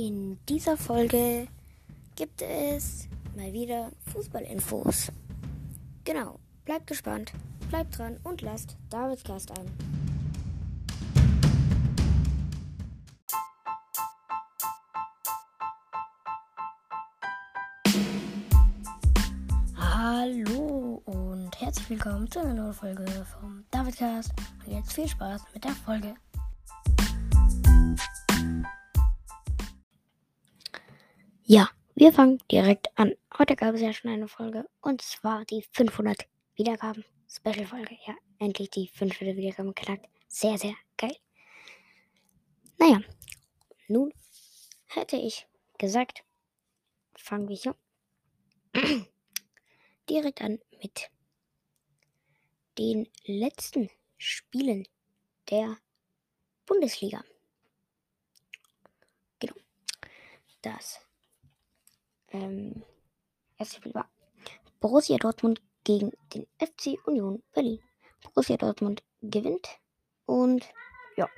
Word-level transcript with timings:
In 0.00 0.38
dieser 0.48 0.76
Folge 0.76 1.48
gibt 2.14 2.40
es 2.40 3.08
mal 3.34 3.52
wieder 3.52 3.90
Fußballinfos. 4.12 5.10
Genau, 6.04 6.38
bleibt 6.64 6.86
gespannt, 6.86 7.32
bleibt 7.68 7.98
dran 7.98 8.16
und 8.22 8.40
lasst 8.42 8.76
Davids 8.90 9.24
Gast 9.24 9.50
ein. 9.58 9.66
Hallo 19.74 21.02
und 21.06 21.60
herzlich 21.60 21.90
willkommen 21.90 22.30
zu 22.30 22.38
einer 22.38 22.54
neuen 22.54 22.72
Folge 22.72 23.04
vom 23.32 23.64
Davidcast. 23.72 24.30
Und 24.64 24.72
jetzt 24.74 24.92
viel 24.92 25.08
Spaß 25.08 25.42
mit 25.52 25.64
der 25.64 25.72
Folge. 25.72 26.14
Ja, 31.50 31.70
wir 31.94 32.12
fangen 32.12 32.42
direkt 32.52 32.88
an. 32.98 33.14
Heute 33.38 33.56
gab 33.56 33.74
es 33.74 33.80
ja 33.80 33.94
schon 33.94 34.10
eine 34.10 34.28
Folge 34.28 34.68
und 34.82 35.00
zwar 35.00 35.46
die 35.46 35.64
500 35.72 36.28
Wiedergaben 36.56 37.06
Special 37.26 37.64
Folge. 37.64 37.96
Ja, 38.06 38.14
endlich 38.38 38.68
die 38.68 38.88
500 38.88 39.34
Wiedergaben 39.34 39.74
knackt. 39.74 40.10
Sehr, 40.26 40.58
sehr 40.58 40.74
geil. 40.98 41.16
Naja, 42.76 43.00
nun 43.86 44.12
hätte 44.88 45.16
ich 45.16 45.46
gesagt, 45.78 46.22
fangen 47.16 47.48
wir 47.48 47.56
hier 47.56 47.74
direkt 50.10 50.42
an 50.42 50.58
mit 50.82 51.10
den 52.76 53.08
letzten 53.24 53.88
Spielen 54.18 54.86
der 55.48 55.78
Bundesliga. 56.66 57.24
Genau. 59.38 59.56
Das 60.60 61.07
ähm, 62.32 62.82
erste 63.58 63.76
Spiel 63.76 63.94
war 63.94 64.08
Borussia 64.80 65.16
Dortmund 65.16 65.60
gegen 65.84 66.12
den 66.34 66.46
FC 66.58 66.98
Union 67.06 67.42
Berlin. 67.52 67.80
Borussia 68.22 68.56
Dortmund 68.56 69.02
gewinnt 69.22 69.68
und 70.26 70.64
ja, 71.16 71.28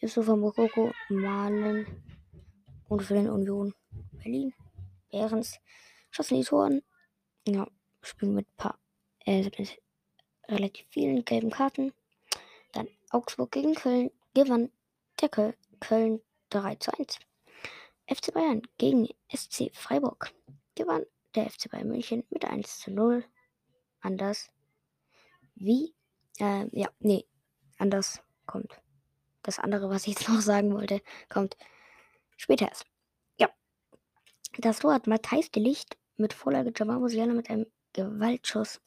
Yusufa 0.00 0.36
Mokoko, 0.36 0.92
Malen 1.08 1.86
und 2.88 3.02
für 3.02 3.14
den 3.14 3.28
Union 3.28 3.74
Berlin. 4.12 4.54
Behrens 5.10 5.58
schossen 6.10 6.38
die 6.38 6.44
Toren. 6.44 6.82
Ja, 7.46 7.66
spielen 8.02 8.34
mit 8.34 8.56
paar, 8.56 8.78
äh, 9.26 9.42
mit 9.42 9.78
relativ 10.48 10.86
vielen 10.90 11.24
gelben 11.24 11.50
Karten. 11.50 11.92
Dann 12.72 12.88
Augsburg 13.10 13.52
gegen 13.52 13.74
Köln 13.74 14.10
gewann 14.34 14.70
der 15.20 15.28
Köl 15.28 15.54
Köln 15.80 16.20
3 16.50 16.76
zu 16.76 16.96
1. 16.98 17.18
FC 18.10 18.34
Bayern 18.34 18.62
gegen 18.76 19.08
SC 19.32 19.70
Freiburg 19.72 20.32
gewann 20.74 21.04
der 21.34 21.48
FC 21.48 21.70
Bayern 21.70 21.88
München 21.88 22.24
mit 22.30 22.44
1 22.44 22.80
zu 22.80 22.90
0. 22.90 23.24
Anders 24.00 24.50
wie, 25.54 25.94
äh, 26.38 26.66
ja, 26.72 26.88
nee, 26.98 27.24
anders 27.78 28.22
kommt. 28.46 28.80
Das 29.42 29.58
andere, 29.58 29.90
was 29.90 30.06
ich 30.06 30.14
jetzt 30.18 30.28
noch 30.28 30.40
sagen 30.40 30.74
wollte, 30.74 31.02
kommt 31.28 31.56
später 32.36 32.68
erst. 32.68 32.86
Ja, 33.38 33.48
das 34.58 34.80
Tor 34.80 34.94
hat 34.94 35.06
Matthijs 35.06 35.50
de 35.50 35.62
Licht 35.62 35.96
mit 36.16 36.32
Vorlage 36.32 36.72
Jamal 36.74 36.98
Musiala 36.98 37.32
mit 37.32 37.48
einem 37.48 37.66
Gewaltschuss 37.92 38.80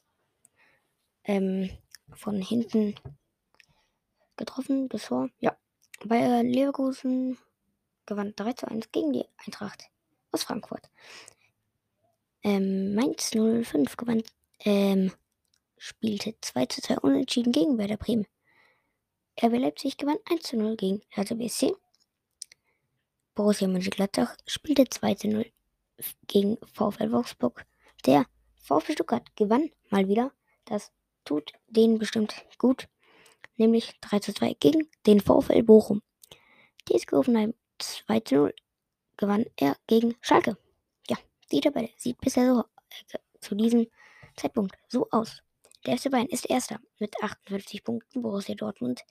ähm, 1.24 1.70
von 2.14 2.40
hinten 2.40 2.94
getroffen. 4.36 4.88
Das 4.88 5.06
Tor, 5.06 5.30
ja. 5.38 5.56
Bei 6.04 6.42
Leverkusen 6.42 7.38
gewann 8.06 8.34
3 8.36 8.52
zu 8.54 8.68
1 8.68 8.92
gegen 8.92 9.12
die 9.12 9.24
Eintracht 9.44 9.84
aus 10.32 10.44
Frankfurt. 10.44 10.90
Ähm, 12.42 12.94
Mainz 12.94 13.30
05 13.30 13.96
gewann, 13.96 14.22
ähm, 14.60 15.12
spielte 15.78 16.34
2 16.40 16.66
zu 16.66 16.82
2 16.82 16.98
unentschieden 16.98 17.52
gegen 17.52 17.78
Werder 17.78 17.96
Bremen. 17.96 18.26
RB 19.42 19.58
Leipzig 19.58 19.96
gewann 19.96 20.18
1 20.30 20.42
zu 20.42 20.56
0 20.56 20.76
gegen 20.76 21.02
Hertha 21.08 21.34
BSC. 21.34 21.74
Borussia 23.34 23.66
Mönchengladbach 23.66 24.36
spielte 24.46 24.88
2 24.88 25.14
zu 25.14 25.28
0 25.28 25.46
gegen 26.26 26.56
VfL 26.72 27.10
Wolfsburg. 27.10 27.64
Der 28.06 28.26
VfL 28.56 28.92
Stuttgart 28.92 29.34
gewann 29.36 29.70
mal 29.90 30.08
wieder. 30.08 30.32
Das 30.66 30.92
tut 31.24 31.52
denen 31.68 31.98
bestimmt 31.98 32.44
gut. 32.58 32.88
Nämlich 33.56 33.98
3 34.00 34.20
zu 34.20 34.34
2 34.34 34.54
gegen 34.54 34.88
den 35.06 35.20
VfL 35.20 35.62
Bochum. 35.62 36.02
TSG 36.86 37.12
Hoffenheim 37.12 37.54
2 37.78 38.20
zu 38.20 38.34
0 38.36 38.54
gewann 39.16 39.46
er 39.56 39.76
gegen 39.86 40.16
Schalke. 40.20 40.56
Ja, 41.08 41.16
die 41.50 41.60
Tabelle 41.60 41.90
sieht 41.96 42.20
bisher 42.20 42.54
so 42.54 42.64
äh, 43.12 43.18
zu 43.40 43.54
diesem 43.54 43.86
Zeitpunkt 44.36 44.76
so 44.88 45.08
aus. 45.10 45.42
Der 45.86 45.98
FC 45.98 46.10
Bayern 46.10 46.28
ist 46.28 46.48
Erster 46.48 46.80
mit 46.98 47.14
58 47.22 47.84
Punkten, 47.84 48.22
Borussia 48.22 48.54
Dortmund 48.54 49.04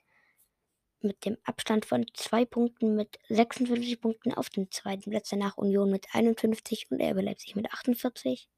mit 1.04 1.26
dem 1.26 1.38
Abstand 1.44 1.86
von 1.86 2.06
2 2.14 2.46
Punkten 2.46 2.96
mit 2.96 3.20
56 3.30 4.00
Punkten 4.00 4.34
auf 4.34 4.50
dem 4.50 4.72
zweiten 4.72 5.12
Platz, 5.12 5.30
danach 5.30 5.58
Union 5.58 5.92
mit 5.92 6.08
51 6.14 6.90
und 6.92 7.02
RB 7.02 7.22
Leipzig 7.22 7.56
mit 7.56 7.72
48. 7.72 8.50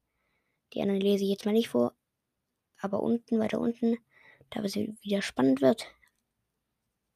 Die 0.72 0.80
anderen 0.80 1.00
lese 1.00 1.24
ich 1.24 1.30
jetzt 1.30 1.44
mal 1.44 1.52
nicht 1.52 1.68
vor, 1.68 1.94
aber 2.78 3.02
unten, 3.02 3.38
weiter 3.38 3.60
unten, 3.60 3.98
da 4.50 4.62
es 4.62 4.76
wieder 4.76 5.22
spannend 5.22 5.60
wird, 5.60 5.86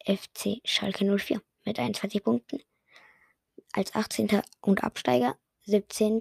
FC 0.05 0.61
Schalke 0.65 1.05
04 1.05 1.41
mit 1.65 1.79
21 1.79 2.23
Punkten, 2.25 2.61
als 3.73 3.95
18. 3.95 4.43
und 4.61 4.85
Absteiger, 4.85 5.37
17. 5.67 6.21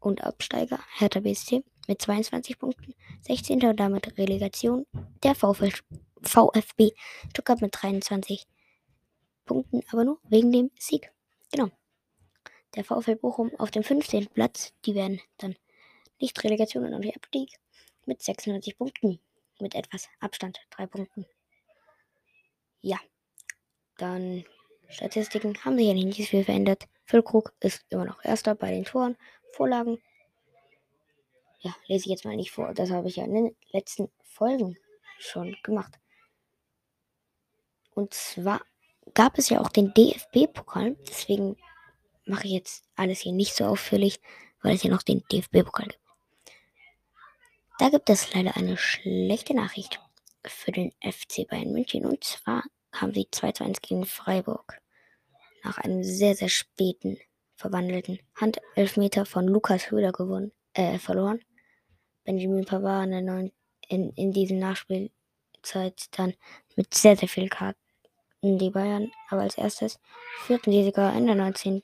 und 0.00 0.22
Absteiger 0.24 0.80
Hertha 0.96 1.20
BSC 1.20 1.64
mit 1.86 2.00
22 2.02 2.58
Punkten, 2.58 2.94
16. 3.22 3.64
und 3.64 3.80
damit 3.80 4.18
Relegation 4.18 4.86
der 5.22 5.34
VfL, 5.34 5.72
VfB 6.22 6.92
Stuttgart 7.30 7.60
mit 7.60 7.74
23 7.80 8.46
Punkten, 9.44 9.82
aber 9.90 10.04
nur 10.04 10.20
wegen 10.24 10.52
dem 10.52 10.70
Sieg. 10.78 11.10
Genau. 11.50 11.70
Der 12.74 12.84
VfL 12.84 13.16
Bochum 13.16 13.54
auf 13.58 13.70
dem 13.70 13.82
15. 13.82 14.26
Platz, 14.28 14.74
die 14.84 14.94
werden 14.94 15.20
dann 15.38 15.56
nicht 16.20 16.42
Relegation 16.44 16.84
und 16.84 16.94
auch 16.94 16.98
nicht 16.98 17.16
Abstieg 17.16 17.50
mit 18.04 18.22
96 18.22 18.76
Punkten. 18.76 19.20
Mit 19.60 19.74
etwas 19.74 20.08
Abstand, 20.20 20.60
3 20.70 20.86
Punkten. 20.86 21.26
Ja. 22.80 22.98
Dann 23.96 24.44
Statistiken 24.88 25.62
haben 25.64 25.76
sich 25.76 25.86
ja 25.86 25.94
nicht 25.94 26.28
viel 26.28 26.44
verändert. 26.44 26.88
Füllkrug 27.04 27.52
ist 27.60 27.84
immer 27.90 28.04
noch 28.04 28.24
Erster 28.24 28.54
bei 28.54 28.70
den 28.70 28.84
Toren. 28.84 29.16
Vorlagen. 29.52 29.98
Ja, 31.60 31.74
lese 31.86 32.04
ich 32.04 32.10
jetzt 32.10 32.24
mal 32.24 32.36
nicht 32.36 32.52
vor. 32.52 32.72
Das 32.74 32.90
habe 32.90 33.08
ich 33.08 33.16
ja 33.16 33.24
in 33.24 33.34
den 33.34 33.56
letzten 33.70 34.10
Folgen 34.22 34.76
schon 35.18 35.56
gemacht. 35.62 35.98
Und 37.94 38.14
zwar 38.14 38.62
gab 39.14 39.38
es 39.38 39.48
ja 39.48 39.60
auch 39.60 39.68
den 39.68 39.92
DFB-Pokal. 39.92 40.96
Deswegen 41.08 41.56
mache 42.24 42.46
ich 42.46 42.52
jetzt 42.52 42.84
alles 42.94 43.20
hier 43.20 43.32
nicht 43.32 43.54
so 43.54 43.64
ausführlich, 43.64 44.20
weil 44.62 44.76
es 44.76 44.82
ja 44.82 44.90
noch 44.90 45.02
den 45.02 45.24
DFB-Pokal 45.32 45.86
gibt. 45.86 46.00
Da 47.78 47.90
gibt 47.90 48.10
es 48.10 48.32
leider 48.34 48.56
eine 48.56 48.76
schlechte 48.76 49.54
Nachricht 49.54 50.00
für 50.44 50.72
den 50.72 50.92
FC 51.00 51.46
Bayern 51.48 51.72
München. 51.72 52.06
Und 52.06 52.24
zwar 52.24 52.64
haben 52.92 53.12
sie 53.14 53.28
2 53.30 53.52
zu 53.52 53.64
1 53.64 53.80
gegen 53.80 54.04
Freiburg. 54.04 54.80
Nach 55.64 55.78
einem 55.78 56.02
sehr, 56.02 56.34
sehr 56.34 56.48
späten 56.48 57.18
verwandelten 57.56 58.20
Handelfmeter 58.36 59.26
von 59.26 59.46
Lukas 59.46 59.90
Höhler 59.90 60.12
gewonnen, 60.12 60.52
äh, 60.74 60.98
verloren. 60.98 61.40
Benjamin 62.24 62.64
Pavard 62.64 63.06
in, 63.06 63.10
der 63.10 63.22
neuen, 63.22 63.52
in, 63.88 64.10
in 64.10 64.32
diesem 64.32 64.58
Nachspielzeit 64.58 66.06
dann 66.12 66.34
mit 66.76 66.94
sehr, 66.94 67.16
sehr 67.16 67.28
viel 67.28 67.48
Karten 67.48 67.78
die 68.42 68.70
Bayern. 68.70 69.10
Aber 69.28 69.42
als 69.42 69.58
erstes 69.58 69.98
führten 70.44 70.72
sie 70.72 70.84
sogar 70.84 71.16
in 71.16 71.26
der 71.26 71.34
19. 71.34 71.82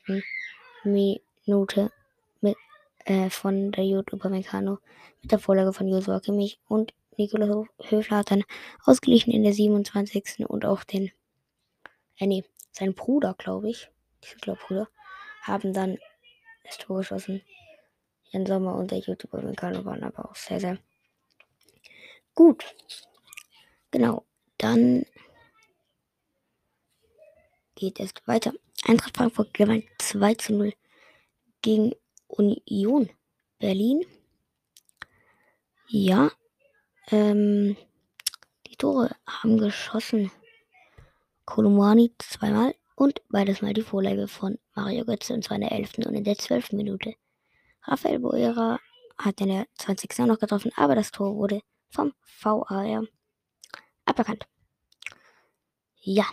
Minute 0.84 1.90
mit, 2.40 2.56
äh, 3.04 3.30
von 3.30 3.72
der 3.72 3.84
Jod 3.84 4.12
Upamecano 4.12 4.78
mit 5.22 5.32
der 5.32 5.38
Vorlage 5.38 5.72
von 5.72 5.88
Joshua 5.88 6.20
Kimmich 6.20 6.60
und 6.68 6.94
Nikola 7.18 7.64
Höfler 7.78 8.18
hat 8.18 8.30
dann 8.30 8.44
ausgeglichen 8.84 9.32
in 9.32 9.42
der 9.42 9.52
27. 9.52 10.48
und 10.48 10.64
auch 10.64 10.84
den, 10.84 11.10
äh, 12.18 12.26
nee, 12.26 12.44
sein 12.72 12.94
Bruder, 12.94 13.34
glaube 13.38 13.70
ich, 13.70 13.90
ich 14.22 14.36
glaube 14.36 14.60
Bruder, 14.66 14.88
haben 15.42 15.72
dann 15.72 15.98
das 16.64 16.78
Tor 16.78 16.98
geschossen. 16.98 17.42
Jan 18.30 18.46
Sommer 18.46 18.74
und 18.74 18.90
der 18.90 18.98
YouTuber 18.98 19.42
Mikalo 19.42 19.84
waren 19.84 20.02
aber 20.02 20.30
auch 20.30 20.34
sehr, 20.34 20.58
sehr 20.58 20.78
gut. 22.34 22.64
Genau, 23.90 24.24
dann 24.58 25.04
geht 27.76 28.00
es 28.00 28.12
weiter. 28.26 28.52
Eintracht 28.86 29.16
Frankfurt 29.16 29.54
gewinnt 29.54 29.84
2 29.98 30.34
zu 30.34 30.54
0 30.54 30.72
gegen 31.62 31.92
Union 32.26 33.08
Berlin. 33.58 34.04
Ja, 35.86 36.32
ähm, 37.10 37.76
die 38.66 38.76
Tore 38.76 39.14
haben 39.26 39.58
geschossen. 39.58 40.30
Kolumani 41.44 42.12
zweimal 42.18 42.74
Und 42.96 43.20
beides 43.28 43.60
mal 43.60 43.74
die 43.74 43.82
Vorlage 43.82 44.28
von 44.28 44.58
Mario 44.74 45.04
Götze, 45.04 45.34
und 45.34 45.44
zwar 45.44 45.56
in 45.56 45.62
der 45.62 45.72
11. 45.72 45.98
und 46.06 46.14
in 46.14 46.24
der 46.24 46.38
12. 46.38 46.72
Minute. 46.72 47.14
Rafael 47.82 48.18
Boera 48.18 48.78
hat 49.18 49.40
in 49.40 49.48
der 49.48 49.66
20. 49.74 50.18
noch 50.20 50.38
getroffen, 50.38 50.72
aber 50.76 50.94
das 50.94 51.10
Tor 51.10 51.34
wurde 51.34 51.60
vom 51.90 52.12
VAR 52.40 53.04
aberkannt. 54.04 54.46
Ja, 56.00 56.24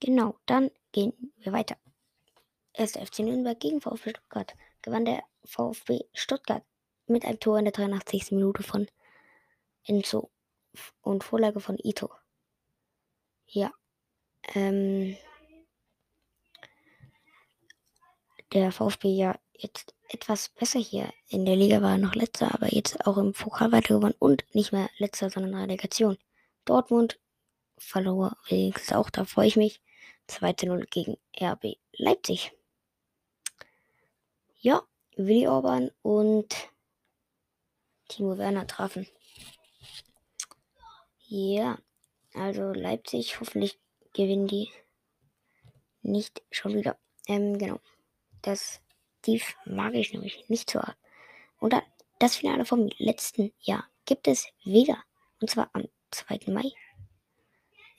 genau, 0.00 0.36
dann 0.46 0.70
gehen 0.92 1.32
wir 1.38 1.52
weiter. 1.52 1.76
Erster 2.72 3.04
FC 3.04 3.20
Nürnberg 3.20 3.58
gegen 3.58 3.80
VfB 3.80 4.10
Stuttgart 4.10 4.54
gewann 4.82 5.04
der 5.04 5.22
VfB 5.44 6.00
Stuttgart 6.12 6.62
mit 7.06 7.24
einem 7.24 7.40
Tor 7.40 7.58
in 7.58 7.64
der 7.64 7.72
83. 7.72 8.32
Minute 8.32 8.62
von 8.62 8.86
Enzo 9.84 10.30
und 11.02 11.24
Vorlage 11.24 11.60
von 11.60 11.78
Ito. 11.82 12.10
Ja. 13.46 13.72
Ähm, 14.54 15.16
der 18.52 18.72
VfB 18.72 19.08
ja 19.08 19.38
jetzt 19.52 19.94
etwas 20.08 20.48
besser 20.48 20.80
hier. 20.80 21.12
In 21.28 21.44
der 21.44 21.56
Liga 21.56 21.82
war 21.82 21.92
er 21.92 21.98
noch 21.98 22.14
letzter, 22.14 22.52
aber 22.54 22.72
jetzt 22.72 23.06
auch 23.06 23.16
im 23.18 23.32
Pokal 23.32 23.72
weiter 23.72 23.94
gewonnen 23.94 24.14
und 24.18 24.44
nicht 24.54 24.72
mehr 24.72 24.90
letzter, 24.98 25.30
sondern 25.30 25.54
Relegation. 25.54 26.18
Dortmund 26.64 27.18
verlor 27.78 28.36
wenigstens 28.48 28.92
auch, 28.92 29.10
da 29.10 29.24
freue 29.24 29.46
ich 29.48 29.56
mich. 29.56 29.80
2 30.26 30.54
0 30.64 30.86
gegen 30.90 31.16
RB 31.40 31.76
Leipzig. 31.92 32.52
Ja, 34.60 34.82
Willi 35.16 35.48
Orban 35.48 35.90
und 36.02 36.54
Timo 38.08 38.38
Werner 38.38 38.66
trafen. 38.66 39.06
Ja, 41.32 41.78
also 42.34 42.72
Leipzig, 42.72 43.38
hoffentlich 43.38 43.78
gewinnen 44.14 44.48
die 44.48 44.68
nicht 46.02 46.42
schon 46.50 46.74
wieder. 46.74 46.98
Ähm, 47.28 47.56
genau. 47.56 47.78
Das 48.42 48.80
Tief 49.22 49.54
mag 49.64 49.94
ich 49.94 50.12
nämlich 50.12 50.48
nicht 50.48 50.68
so 50.68 50.80
arg. 50.80 50.96
Und 51.60 51.72
dann 51.72 51.82
das 52.18 52.34
Finale 52.34 52.64
vom 52.64 52.90
letzten 52.98 53.52
Jahr 53.60 53.86
gibt 54.06 54.26
es 54.26 54.48
wieder. 54.64 55.04
Und 55.40 55.48
zwar 55.48 55.70
am 55.72 55.86
2. 56.10 56.40
Mai. 56.48 56.72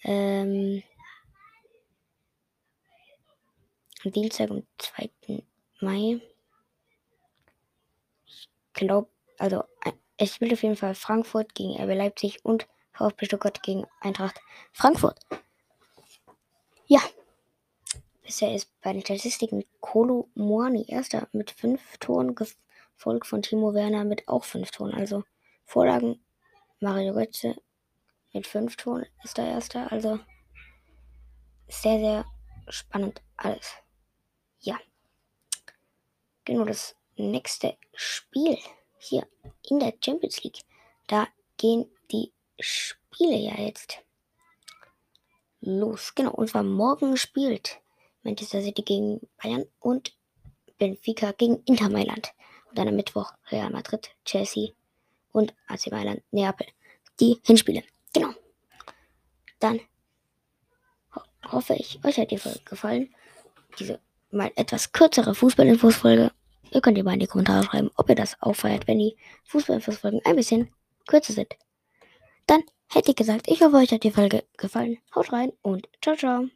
Ähm, 0.03 0.83
am 4.03 4.11
Dienstag 4.11 4.51
am 4.51 4.67
2. 4.77 5.09
Mai. 5.79 6.19
Ich 8.25 8.49
glaube, 8.73 9.09
also 9.37 9.63
es 10.17 10.35
spielt 10.35 10.51
auf 10.51 10.63
jeden 10.63 10.75
Fall 10.75 10.95
Frankfurt 10.95 11.55
gegen 11.55 11.81
RB 11.81 11.95
Leipzig 11.95 12.43
und 12.43 12.67
VfB 13.01 13.25
Stuttgart 13.25 13.63
gegen 13.63 13.85
Eintracht 13.99 14.39
Frankfurt. 14.71 15.19
Ja. 16.85 16.99
Bisher 18.23 18.53
ist 18.53 18.69
bei 18.81 18.93
den 18.93 19.01
Statistiken 19.01 19.65
Kolo 19.79 20.29
Moani 20.35 20.85
erster 20.87 21.27
mit 21.31 21.51
fünf 21.51 21.97
Toren, 21.97 22.35
gefolgt 22.35 23.25
von 23.25 23.41
Timo 23.41 23.73
Werner 23.73 24.03
mit 24.03 24.27
auch 24.27 24.43
fünf 24.43 24.71
Toren. 24.71 24.93
Also 24.93 25.23
Vorlagen 25.65 26.23
Mario 26.79 27.13
Götze 27.13 27.55
mit 28.33 28.45
fünf 28.45 28.75
Toren 28.75 29.05
ist 29.23 29.37
der 29.37 29.47
erste. 29.47 29.91
Also 29.91 30.19
sehr, 31.67 31.99
sehr 31.99 32.25
spannend 32.69 33.21
alles. 33.35 33.73
Ja. 34.59 34.79
Genau 36.45 36.65
das 36.65 36.95
nächste 37.15 37.77
Spiel 37.93 38.57
hier 38.97 39.27
in 39.67 39.79
der 39.79 39.93
Champions 40.03 40.43
League. 40.43 40.61
Da 41.07 41.27
gehen 41.57 41.89
Spiele 42.61 43.35
ja 43.35 43.59
jetzt 43.59 43.99
los. 45.61 46.13
Genau, 46.15 46.31
und 46.31 46.49
zwar 46.49 46.63
morgen 46.63 47.17
spielt 47.17 47.79
Manchester 48.23 48.61
City 48.61 48.81
gegen 48.81 49.21
Bayern 49.41 49.65
und 49.79 50.13
Benfica 50.77 51.31
gegen 51.31 51.61
Inter 51.65 51.89
Mailand. 51.89 52.33
Und 52.69 52.77
dann 52.77 52.87
am 52.87 52.95
Mittwoch 52.95 53.33
Real 53.51 53.69
Madrid, 53.69 54.11
Chelsea 54.25 54.71
und 55.31 55.53
AC 55.67 55.91
Mailand, 55.91 56.21
Neapel. 56.31 56.67
Die 57.19 57.39
Hinspiele. 57.43 57.83
Genau. 58.13 58.33
Dann 59.59 59.79
ho 61.15 61.21
hoffe 61.51 61.75
ich, 61.75 62.03
euch 62.03 62.17
hat 62.17 62.31
die 62.31 62.37
Folge 62.37 62.61
gefallen. 62.65 63.13
Diese 63.77 63.99
mal 64.31 64.51
etwas 64.55 64.91
kürzere 64.91 65.35
Fußballinfos-Folge. 65.35 66.31
Ihr 66.71 66.81
könnt 66.81 66.97
ihr 66.97 67.03
mal 67.03 67.13
in 67.13 67.19
die 67.19 67.27
Kommentare 67.27 67.63
schreiben, 67.63 67.91
ob 67.95 68.09
ihr 68.09 68.15
das 68.15 68.41
auch 68.41 68.55
feiert, 68.55 68.87
wenn 68.87 68.99
die 68.99 69.17
Fußballinfos-Folgen 69.45 70.21
ein 70.23 70.35
bisschen 70.35 70.73
kürzer 71.07 71.33
sind. 71.33 71.55
Dann 72.47 72.63
hätte 72.89 73.11
ich 73.11 73.15
gesagt, 73.15 73.47
ich 73.47 73.61
hoffe, 73.61 73.77
euch 73.77 73.91
hat 73.91 74.03
die 74.03 74.11
Folge 74.11 74.43
gefallen. 74.57 74.97
Haut 75.15 75.31
rein 75.31 75.51
und 75.61 75.87
ciao, 76.01 76.15
ciao. 76.15 76.47